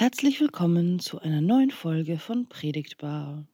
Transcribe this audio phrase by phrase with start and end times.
[0.00, 3.46] Herzlich willkommen zu einer neuen Folge von Predigtbar.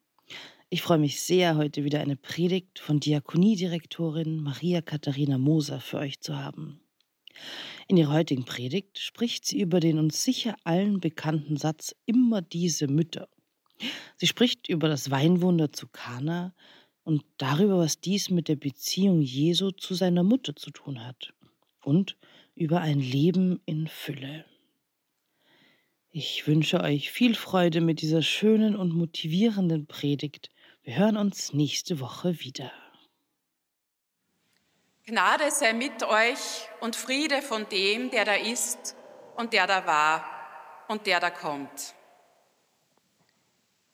[0.68, 6.20] Ich freue mich sehr, heute wieder eine Predigt von Diakoniedirektorin Maria Katharina Moser für euch
[6.20, 6.78] zu haben.
[7.88, 12.86] In ihrer heutigen Predigt spricht sie über den uns sicher allen bekannten Satz immer diese
[12.86, 13.28] Mütter.
[14.16, 16.54] Sie spricht über das Weinwunder zu Kana
[17.02, 21.34] und darüber, was dies mit der Beziehung Jesu zu seiner Mutter zu tun hat
[21.82, 22.16] und
[22.54, 24.44] über ein Leben in Fülle.
[26.18, 30.48] Ich wünsche euch viel Freude mit dieser schönen und motivierenden Predigt.
[30.82, 32.72] Wir hören uns nächste Woche wieder.
[35.04, 38.96] Gnade sei mit euch und Friede von dem, der da ist
[39.36, 40.24] und der da war
[40.88, 41.94] und der da kommt.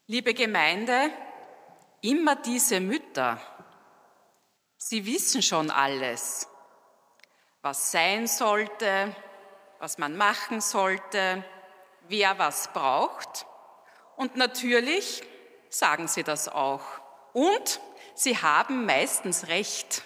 [0.06, 1.10] Liebe Gemeinde,
[2.02, 3.40] immer diese Mütter,
[4.76, 6.46] sie wissen schon alles,
[7.62, 9.12] was sein sollte,
[9.80, 11.44] was man machen sollte,
[12.12, 13.46] wer was braucht.
[14.16, 15.24] Und natürlich
[15.68, 16.84] sagen sie das auch.
[17.32, 17.80] Und
[18.14, 20.02] sie haben meistens recht.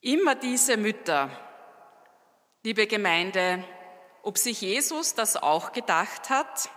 [0.00, 1.28] Immer diese Mütter,
[2.62, 3.64] liebe Gemeinde,
[4.22, 6.70] ob sich Jesus das auch gedacht hat,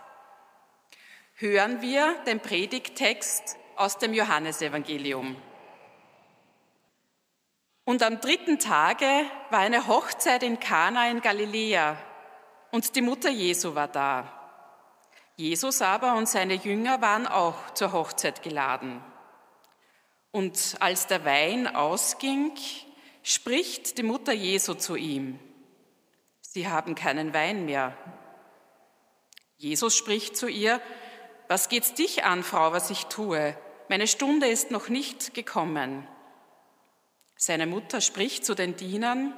[1.34, 5.40] hören wir den Predigttext aus dem Johannesevangelium.
[7.84, 9.06] Und am dritten Tage
[9.50, 11.96] war eine Hochzeit in Kana in Galiläa
[12.70, 14.32] und die Mutter Jesu war da.
[15.36, 19.02] Jesus aber und seine Jünger waren auch zur Hochzeit geladen.
[20.30, 22.52] Und als der Wein ausging,
[23.22, 25.38] spricht die Mutter Jesu zu ihm,
[26.40, 27.96] Sie haben keinen Wein mehr.
[29.58, 30.80] Jesus spricht zu ihr,
[31.46, 33.56] Was geht's dich an, Frau, was ich tue?
[33.88, 36.06] Meine Stunde ist noch nicht gekommen.
[37.36, 39.32] Seine Mutter spricht zu den Dienern,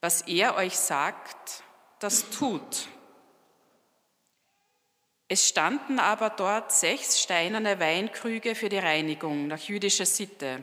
[0.00, 1.64] was er euch sagt,
[2.06, 2.86] das tut.
[5.26, 10.62] Es standen aber dort sechs steinerne Weinkrüge für die Reinigung nach jüdischer Sitte,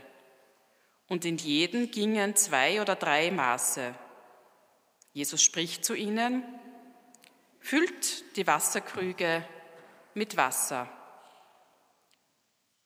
[1.10, 3.94] und in jeden gingen zwei oder drei Maße.
[5.12, 6.44] Jesus spricht zu ihnen,
[7.60, 9.46] füllt die Wasserkrüge
[10.14, 10.88] mit Wasser.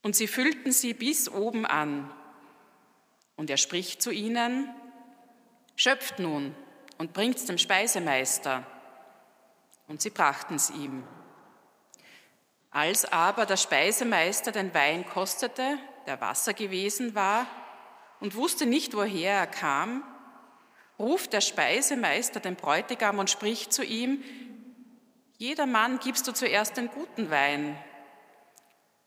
[0.01, 2.11] Und sie füllten sie bis oben an.
[3.35, 4.67] Und er spricht zu ihnen,
[5.75, 6.55] Schöpft nun
[6.97, 8.65] und bringt's dem Speisemeister.
[9.87, 11.03] Und sie brachten's ihm.
[12.71, 17.47] Als aber der Speisemeister den Wein kostete, der Wasser gewesen war,
[18.19, 20.03] und wusste nicht, woher er kam,
[20.99, 24.23] ruft der Speisemeister den Bräutigam und spricht zu ihm,
[25.37, 27.77] jeder Mann gibst du zuerst den guten Wein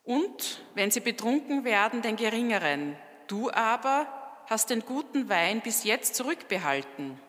[0.05, 2.97] und, wenn sie betrunken werden, den geringeren.
[3.27, 4.07] Du aber
[4.47, 7.21] hast den guten Wein bis jetzt zurückbehalten.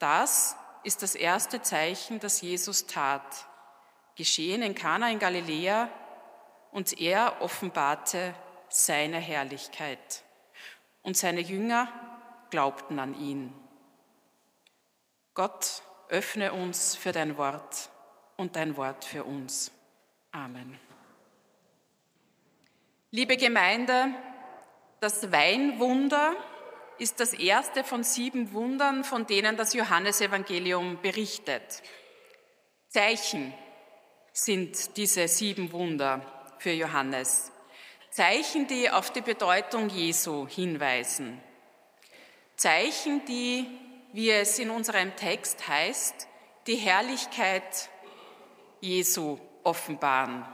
[0.00, 3.46] Das ist das erste Zeichen, das Jesus tat,
[4.16, 5.88] geschehen in Kana in Galiläa,
[6.72, 8.34] und er offenbarte
[8.68, 10.22] seine Herrlichkeit.
[11.02, 11.88] Und seine Jünger
[12.50, 13.52] glaubten an ihn.
[15.34, 17.90] Gott, öffne uns für dein Wort
[18.36, 19.70] und dein Wort für uns.
[20.32, 20.78] Amen.
[23.10, 24.14] Liebe Gemeinde,
[25.00, 26.36] das Weinwunder
[27.00, 31.82] ist das erste von sieben Wundern, von denen das Johannesevangelium berichtet.
[32.88, 33.54] Zeichen
[34.32, 36.20] sind diese sieben Wunder
[36.58, 37.52] für Johannes.
[38.10, 41.40] Zeichen, die auf die Bedeutung Jesu hinweisen.
[42.56, 43.66] Zeichen, die,
[44.12, 46.28] wie es in unserem Text heißt,
[46.66, 47.88] die Herrlichkeit
[48.80, 50.44] Jesu offenbaren.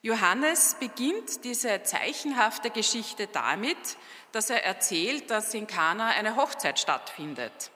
[0.00, 3.76] Johannes beginnt diese zeichenhafte Geschichte damit,
[4.30, 7.70] dass er erzählt, dass in Kana eine Hochzeit stattfindet.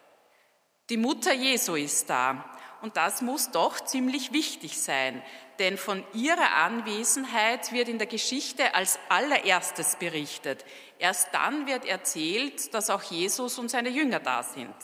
[0.89, 2.45] Die Mutter Jesu ist da
[2.81, 5.23] und das muss doch ziemlich wichtig sein,
[5.59, 10.65] denn von ihrer Anwesenheit wird in der Geschichte als allererstes berichtet.
[10.99, 14.75] Erst dann wird erzählt, dass auch Jesus und seine Jünger da sind.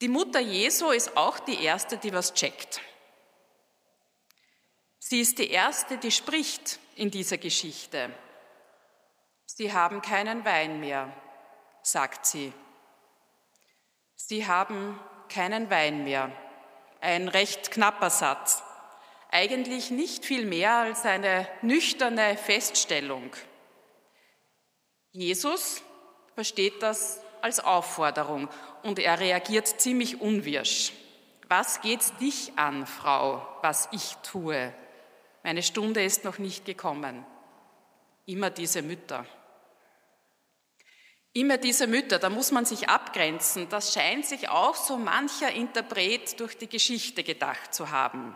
[0.00, 2.80] Die Mutter Jesu ist auch die erste, die was checkt.
[5.06, 8.08] Sie ist die erste, die spricht in dieser Geschichte.
[9.44, 11.12] Sie haben keinen Wein mehr,
[11.82, 12.54] sagt sie.
[14.16, 14.98] Sie haben
[15.28, 16.32] keinen Wein mehr.
[17.02, 18.62] Ein recht knapper Satz.
[19.30, 23.30] Eigentlich nicht viel mehr als eine nüchterne Feststellung.
[25.12, 25.82] Jesus
[26.34, 28.48] versteht das als Aufforderung
[28.82, 30.94] und er reagiert ziemlich unwirsch.
[31.48, 34.72] Was geht's dich an, Frau, was ich tue?
[35.44, 37.24] Meine Stunde ist noch nicht gekommen.
[38.24, 39.26] Immer diese Mütter.
[41.34, 43.68] Immer diese Mütter, da muss man sich abgrenzen.
[43.68, 48.34] Das scheint sich auch so mancher Interpret durch die Geschichte gedacht zu haben.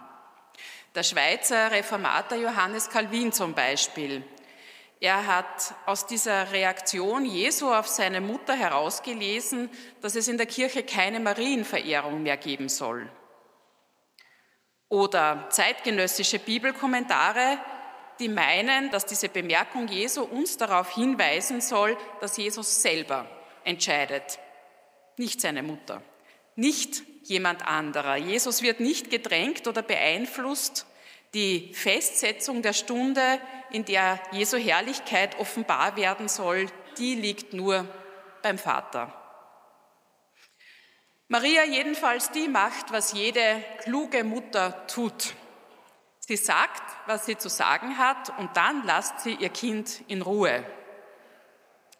[0.94, 4.22] Der Schweizer Reformator Johannes Calvin zum Beispiel.
[5.00, 9.70] Er hat aus dieser Reaktion Jesu auf seine Mutter herausgelesen,
[10.02, 13.10] dass es in der Kirche keine Marienverehrung mehr geben soll.
[14.88, 17.58] Oder zeitgenössische Bibelkommentare
[18.18, 23.26] die meinen, dass diese Bemerkung Jesu uns darauf hinweisen soll, dass Jesus selber
[23.64, 24.38] entscheidet,
[25.16, 26.02] nicht seine Mutter,
[26.56, 28.16] nicht jemand anderer.
[28.16, 30.86] Jesus wird nicht gedrängt oder beeinflusst.
[31.34, 33.38] Die Festsetzung der Stunde,
[33.70, 37.86] in der Jesu Herrlichkeit offenbar werden soll, die liegt nur
[38.42, 39.12] beim Vater.
[41.28, 45.34] Maria jedenfalls, die macht, was jede kluge Mutter tut.
[46.20, 50.64] Sie sagt, was sie zu sagen hat und dann lasst sie ihr Kind in Ruhe.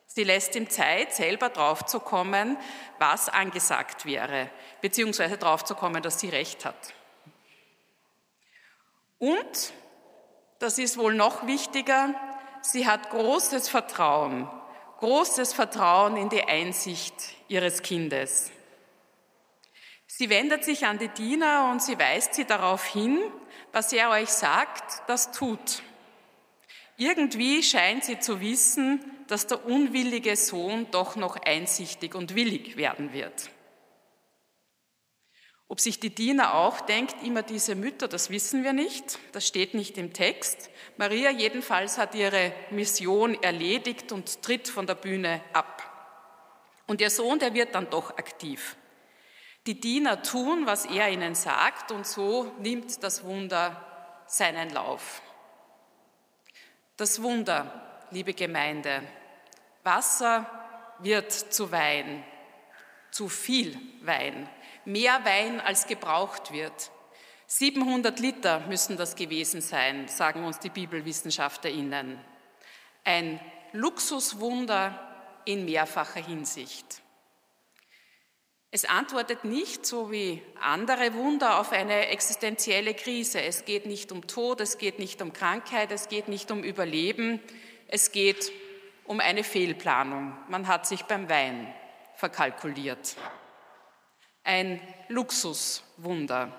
[0.06, 2.56] Sie lässt ihm Zeit, selber draufzukommen,
[2.98, 6.94] was angesagt wäre, beziehungsweise draufzukommen, dass sie recht hat.
[9.18, 9.72] Und,
[10.58, 12.14] das ist wohl noch wichtiger,
[12.62, 14.48] sie hat großes Vertrauen,
[14.98, 17.14] großes Vertrauen in die Einsicht
[17.48, 18.50] ihres Kindes.
[20.10, 23.20] Sie wendet sich an die Diener und sie weist sie darauf hin,
[23.72, 25.82] was er euch sagt, das tut.
[26.96, 33.12] Irgendwie scheint sie zu wissen, dass der unwillige Sohn doch noch einsichtig und willig werden
[33.12, 33.50] wird.
[35.68, 39.18] Ob sich die Diener auch denkt, immer diese Mütter, das wissen wir nicht.
[39.32, 40.70] Das steht nicht im Text.
[40.96, 45.82] Maria jedenfalls hat ihre Mission erledigt und tritt von der Bühne ab.
[46.86, 48.76] Und ihr Sohn, der wird dann doch aktiv.
[49.68, 53.84] Die Diener tun, was er ihnen sagt, und so nimmt das Wunder
[54.26, 55.20] seinen Lauf.
[56.96, 59.02] Das Wunder, liebe Gemeinde,
[59.82, 60.46] Wasser
[61.00, 62.24] wird zu Wein,
[63.10, 64.48] zu viel Wein,
[64.86, 66.90] mehr Wein als gebraucht wird.
[67.46, 72.18] 700 Liter müssen das gewesen sein, sagen uns die BibelwissenschaftlerInnen.
[73.04, 73.38] Ein
[73.72, 74.98] Luxuswunder
[75.44, 77.02] in mehrfacher Hinsicht.
[78.70, 83.40] Es antwortet nicht, so wie andere Wunder, auf eine existenzielle Krise.
[83.40, 87.40] Es geht nicht um Tod, es geht nicht um Krankheit, es geht nicht um Überleben,
[87.86, 88.52] es geht
[89.04, 90.36] um eine Fehlplanung.
[90.48, 91.72] Man hat sich beim Wein
[92.14, 93.16] verkalkuliert.
[94.44, 96.52] Ein Luxuswunder.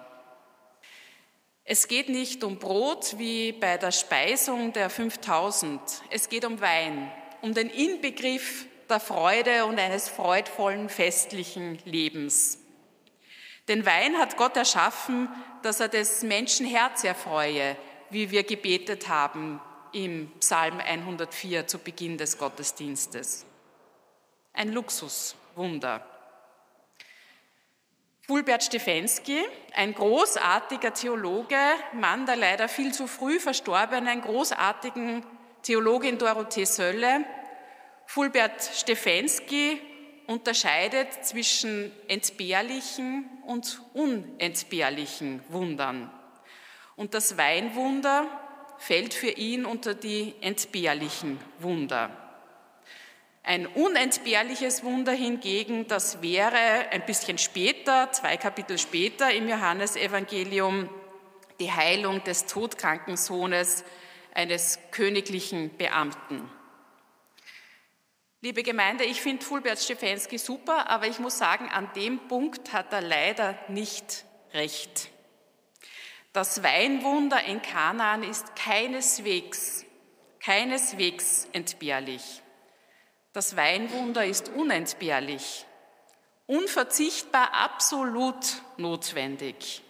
[1.64, 5.80] Es geht nicht um Brot wie bei der Speisung der 5000.
[6.10, 12.60] Es geht um Wein, um den Inbegriff der Freude und eines freudvollen, festlichen Lebens.
[13.68, 15.30] Den Wein hat Gott erschaffen,
[15.62, 17.76] dass er des Menschen Herz erfreue,
[18.10, 19.62] wie wir gebetet haben
[19.94, 23.46] im Psalm 104 zu Beginn des Gottesdienstes.
[24.54, 26.06] Ein Luxuswunder.
[28.22, 29.44] Fulbert Stefensky,
[29.74, 31.58] ein großartiger Theologe,
[31.94, 35.26] Mann der leider viel zu früh verstorbenen großartigen
[35.64, 37.26] Theologin Dorothee Sölle,
[38.12, 39.80] Fulbert Stefensky
[40.26, 46.10] unterscheidet zwischen entbehrlichen und unentbehrlichen Wundern.
[46.96, 48.26] Und das Weinwunder
[48.80, 52.10] fällt für ihn unter die entbehrlichen Wunder.
[53.44, 60.90] Ein unentbehrliches Wunder hingegen, das wäre ein bisschen später, zwei Kapitel später im Johannesevangelium,
[61.60, 63.84] die Heilung des todkranken Sohnes
[64.34, 66.50] eines königlichen Beamten.
[68.42, 72.94] Liebe Gemeinde, ich finde Fulbert Stefanski super, aber ich muss sagen, an dem Punkt hat
[72.94, 75.10] er leider nicht recht.
[76.32, 79.84] Das Weinwunder in Kanaan ist keineswegs,
[80.40, 82.42] keineswegs entbehrlich.
[83.34, 85.66] Das Weinwunder ist unentbehrlich,
[86.46, 89.82] unverzichtbar, absolut notwendig.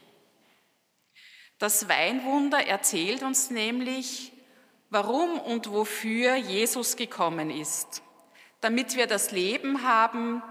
[1.60, 4.32] Das Weinwunder erzählt uns nämlich,
[4.90, 8.02] warum und wofür Jesus gekommen ist
[8.62, 10.42] damit wir das Leben haben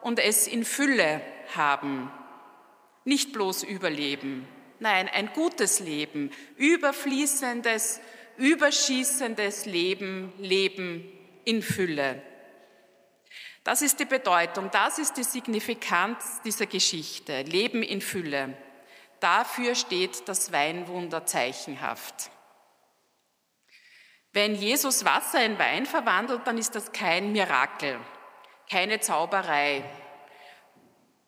[0.00, 1.20] und es in Fülle
[1.54, 2.10] haben.
[3.04, 4.46] Nicht bloß Überleben,
[4.78, 8.00] nein, ein gutes Leben, überfließendes,
[8.36, 11.04] überschießendes Leben, Leben
[11.44, 12.22] in Fülle.
[13.64, 18.56] Das ist die Bedeutung, das ist die Signifikanz dieser Geschichte, Leben in Fülle.
[19.18, 22.30] Dafür steht das Weinwunder zeichenhaft.
[24.36, 27.98] Wenn Jesus Wasser in Wein verwandelt, dann ist das kein Mirakel,
[28.70, 29.82] keine Zauberei.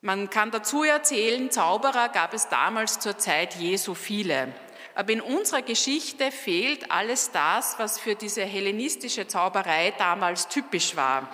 [0.01, 4.53] Man kann dazu erzählen, Zauberer gab es damals zur Zeit Jesu viele.
[4.93, 11.27] Aber in unserer Geschichte fehlt alles das, was für diese hellenistische Zauberei damals typisch war.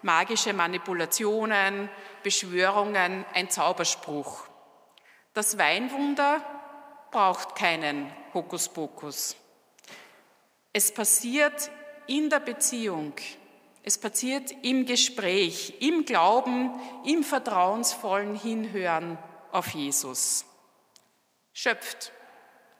[0.00, 1.90] magische Manipulationen,
[2.22, 4.46] Beschwörungen, ein Zauberspruch.
[5.34, 6.40] Das Weinwunder
[7.10, 9.36] braucht keinen Hokuspokus.
[10.72, 11.70] Es passiert
[12.06, 13.12] in der Beziehung,
[13.82, 16.70] es passiert im Gespräch, im Glauben,
[17.04, 19.18] im vertrauensvollen Hinhören
[19.50, 20.44] auf Jesus.
[21.52, 22.12] Schöpft,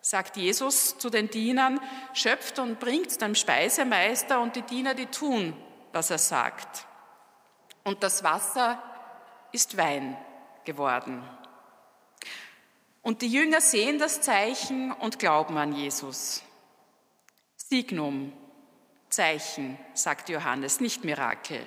[0.00, 1.80] sagt Jesus zu den Dienern,
[2.14, 5.54] schöpft und bringt dem Speisemeister und die Diener, die tun,
[5.92, 6.86] was er sagt.
[7.84, 8.82] Und das Wasser
[9.52, 10.16] ist Wein
[10.64, 11.22] geworden.
[13.02, 16.42] Und die Jünger sehen das Zeichen und glauben an Jesus.
[17.72, 18.34] Signum,
[19.08, 21.64] Zeichen, sagt Johannes, nicht Mirakel.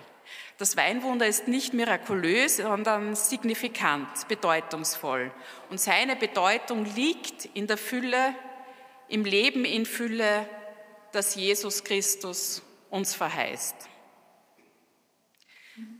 [0.60, 5.32] Das Weinwunder ist nicht mirakulös, sondern signifikant, bedeutungsvoll.
[5.72, 8.36] Und seine Bedeutung liegt in der Fülle,
[9.08, 10.48] im Leben in Fülle,
[11.12, 13.76] das Jesus Christus uns verheißt.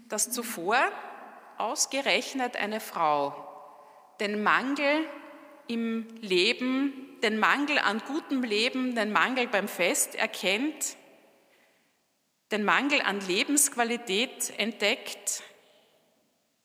[0.08, 0.78] Dass zuvor
[1.58, 3.44] ausgerechnet eine Frau
[4.20, 5.10] den Mangel
[5.66, 10.96] im Leben, den Mangel an gutem Leben, den Mangel beim Fest erkennt,
[12.52, 15.42] den Mangel an Lebensqualität entdeckt,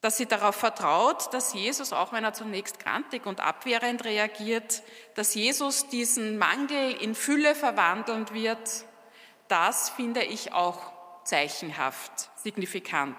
[0.02, 4.82] dass sie darauf vertraut, dass Jesus, auch wenn er zunächst grantig und abwehrend reagiert,
[5.14, 8.84] dass Jesus diesen Mangel in Fülle verwandeln wird,
[9.48, 10.92] das finde ich auch
[11.24, 13.16] zeichenhaft, signifikant.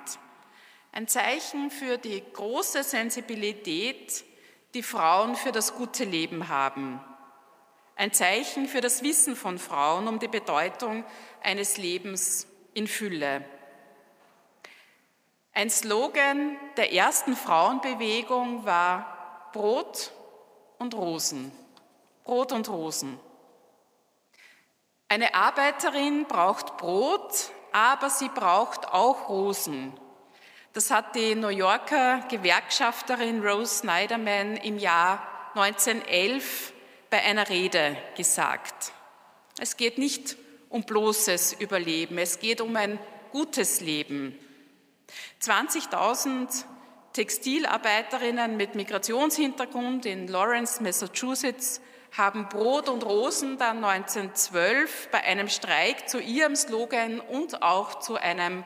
[0.91, 4.25] Ein Zeichen für die große Sensibilität,
[4.75, 7.01] die Frauen für das gute Leben haben.
[7.95, 11.03] Ein Zeichen für das Wissen von Frauen um die Bedeutung
[11.43, 13.45] eines Lebens in Fülle.
[15.53, 20.12] Ein Slogan der ersten Frauenbewegung war Brot
[20.79, 21.51] und Rosen.
[22.24, 23.19] Brot und Rosen.
[25.10, 29.93] Eine Arbeiterin braucht Brot, aber sie braucht auch Rosen.
[30.71, 35.21] Das hat die New Yorker Gewerkschafterin Rose Snyderman im Jahr
[35.53, 36.71] 1911
[37.12, 38.94] bei einer Rede gesagt.
[39.60, 40.38] Es geht nicht
[40.70, 42.98] um bloßes Überleben, es geht um ein
[43.32, 44.36] gutes Leben.
[45.41, 46.63] 20.000
[47.13, 51.82] Textilarbeiterinnen mit Migrationshintergrund in Lawrence, Massachusetts,
[52.18, 58.15] haben Brot und Rosen dann 1912 bei einem Streik zu ihrem Slogan und auch zu
[58.15, 58.63] einem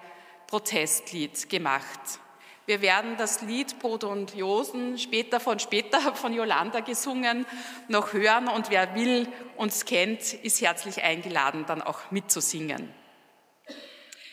[0.48, 2.20] Protestlied gemacht.
[2.66, 7.46] Wir werden das Lied Brot und Josen später von später von Yolanda gesungen
[7.88, 12.92] noch hören und wer will uns kennt, ist herzlich eingeladen, dann auch mitzusingen.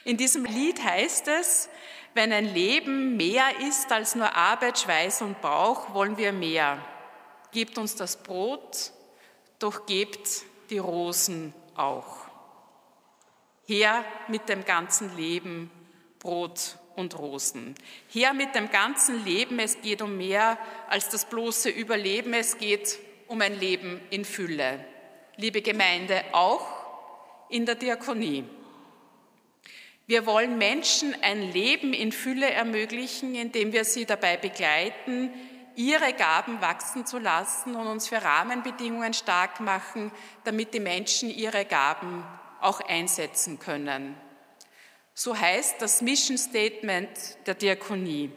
[0.04, 1.68] In diesem Lied heißt es,
[2.14, 6.78] wenn ein Leben mehr ist als nur Arbeit, Schweiß und Bauch, wollen wir mehr.
[7.52, 8.92] Gebt uns das Brot,
[9.58, 12.16] doch gebt die Rosen auch.
[13.66, 15.70] Her mit dem ganzen Leben,
[16.18, 17.74] Brot und Rosen.
[18.10, 20.58] Her mit dem ganzen Leben, es geht um mehr
[20.88, 24.84] als das bloße Überleben, es geht um ein Leben in Fülle.
[25.36, 26.66] Liebe Gemeinde, auch
[27.48, 28.44] in der Diakonie.
[30.06, 35.30] Wir wollen Menschen ein Leben in Fülle ermöglichen, indem wir sie dabei begleiten,
[35.76, 40.12] ihre Gaben wachsen zu lassen und uns für Rahmenbedingungen stark machen,
[40.44, 42.24] damit die Menschen ihre Gaben
[42.60, 44.14] auch einsetzen können.
[45.14, 47.08] So heißt das Mission Statement
[47.46, 48.30] der Diakonie.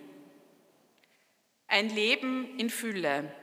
[1.68, 3.34] Ein Leben in Fülle.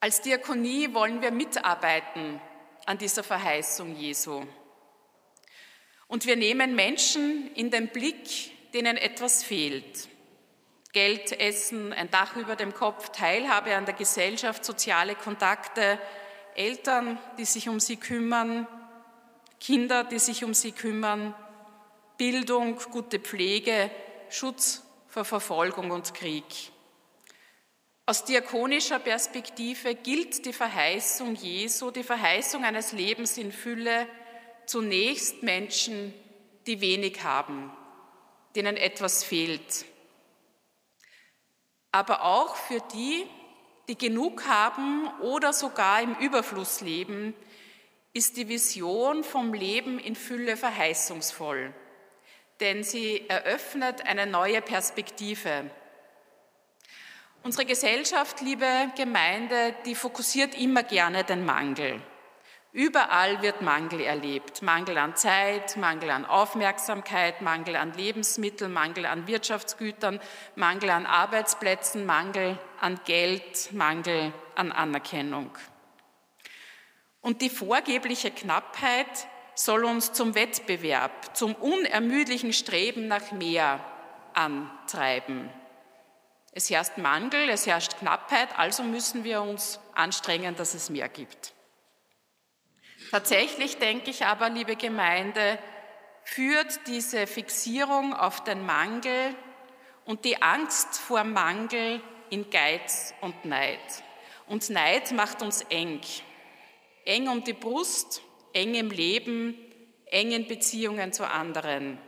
[0.00, 2.40] Als Diakonie wollen wir mitarbeiten
[2.86, 4.44] an dieser Verheißung Jesu.
[6.08, 10.08] Und wir nehmen Menschen in den Blick, denen etwas fehlt.
[10.92, 15.98] Geld, Essen, ein Dach über dem Kopf, Teilhabe an der Gesellschaft, soziale Kontakte,
[16.56, 18.66] Eltern, die sich um sie kümmern,
[19.60, 21.34] Kinder, die sich um sie kümmern,
[22.18, 23.92] Bildung, gute Pflege,
[24.28, 26.72] Schutz vor Verfolgung und Krieg.
[28.06, 34.08] Aus diakonischer Perspektive gilt die Verheißung Jesu, die Verheißung eines Lebens in Fülle,
[34.66, 36.12] zunächst Menschen,
[36.66, 37.70] die wenig haben,
[38.56, 39.84] denen etwas fehlt.
[41.92, 43.26] Aber auch für die,
[43.86, 47.32] die genug haben oder sogar im Überfluss leben,
[48.12, 51.72] ist die Vision vom Leben in Fülle verheißungsvoll
[52.60, 55.70] denn sie eröffnet eine neue Perspektive.
[57.42, 62.00] Unsere Gesellschaft, liebe Gemeinde, die fokussiert immer gerne den Mangel.
[62.72, 64.60] Überall wird Mangel erlebt.
[64.60, 70.20] Mangel an Zeit, Mangel an Aufmerksamkeit, Mangel an Lebensmitteln, Mangel an Wirtschaftsgütern,
[70.54, 75.50] Mangel an Arbeitsplätzen, Mangel an Geld, Mangel an Anerkennung.
[77.22, 79.26] Und die vorgebliche Knappheit
[79.58, 83.84] soll uns zum Wettbewerb, zum unermüdlichen Streben nach mehr
[84.32, 85.50] antreiben.
[86.52, 91.54] Es herrscht Mangel, es herrscht Knappheit, also müssen wir uns anstrengen, dass es mehr gibt.
[93.10, 95.58] Tatsächlich denke ich aber, liebe Gemeinde,
[96.22, 99.34] führt diese Fixierung auf den Mangel
[100.04, 102.00] und die Angst vor Mangel
[102.30, 103.80] in Geiz und Neid.
[104.46, 106.00] Und Neid macht uns eng.
[107.04, 109.56] Eng um die Brust, eng im Leben,
[110.06, 111.98] eng in Beziehungen zu anderen.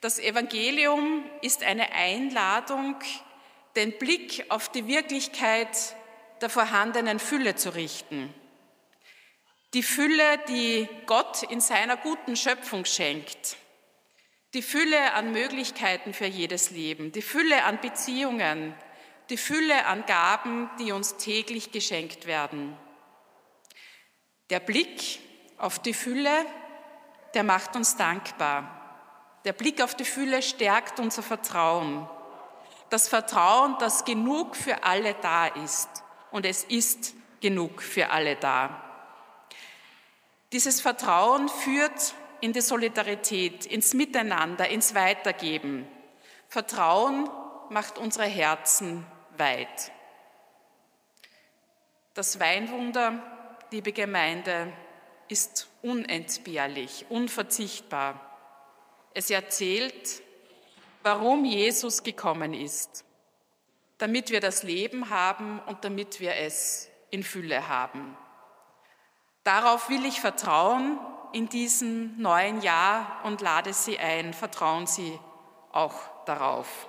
[0.00, 2.96] Das Evangelium ist eine Einladung,
[3.76, 5.94] den Blick auf die Wirklichkeit
[6.40, 8.34] der vorhandenen Fülle zu richten.
[9.74, 13.56] Die Fülle, die Gott in seiner guten Schöpfung schenkt.
[14.52, 17.12] Die Fülle an Möglichkeiten für jedes Leben.
[17.12, 18.74] Die Fülle an Beziehungen.
[19.30, 22.76] Die Fülle an Gaben, die uns täglich geschenkt werden.
[24.52, 25.18] Der Blick
[25.56, 26.44] auf die Fülle,
[27.32, 29.38] der macht uns dankbar.
[29.46, 32.06] Der Blick auf die Fülle stärkt unser Vertrauen.
[32.90, 35.88] Das Vertrauen, dass genug für alle da ist.
[36.32, 38.84] Und es ist genug für alle da.
[40.52, 45.88] Dieses Vertrauen führt in die Solidarität, ins Miteinander, ins Weitergeben.
[46.48, 47.26] Vertrauen
[47.70, 49.06] macht unsere Herzen
[49.38, 49.92] weit.
[52.12, 53.31] Das Weinwunder,
[53.72, 54.70] liebe Gemeinde,
[55.28, 58.20] ist unentbehrlich, unverzichtbar.
[59.14, 60.22] Es erzählt,
[61.02, 63.04] warum Jesus gekommen ist,
[63.96, 68.16] damit wir das Leben haben und damit wir es in Fülle haben.
[69.42, 70.98] Darauf will ich vertrauen
[71.32, 75.18] in diesem neuen Jahr und lade Sie ein, vertrauen Sie
[75.72, 75.94] auch
[76.26, 76.88] darauf.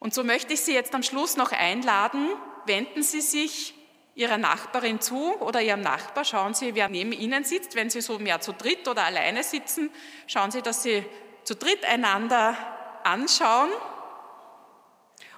[0.00, 2.28] Und so möchte ich Sie jetzt am Schluss noch einladen,
[2.66, 3.74] wenden Sie sich
[4.16, 7.74] Ihrer Nachbarin zu oder Ihrem Nachbar, schauen Sie, wer neben Ihnen sitzt.
[7.74, 9.90] Wenn Sie so mehr zu dritt oder alleine sitzen,
[10.26, 11.04] schauen Sie, dass Sie
[11.42, 12.56] zu dritt einander
[13.02, 13.70] anschauen.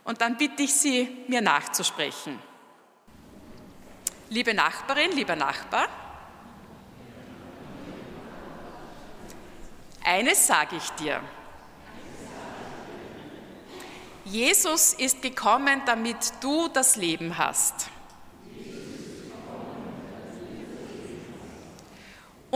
[0.05, 2.39] Und dann bitte ich Sie, mir nachzusprechen.
[4.29, 5.89] Liebe Nachbarin, lieber Nachbar,
[10.05, 11.21] eines sage ich dir.
[14.25, 17.89] Jesus ist gekommen, damit du das Leben hast.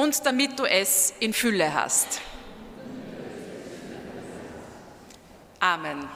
[0.00, 2.22] Und damit du es in Fülle hast.
[5.60, 6.08] Amen.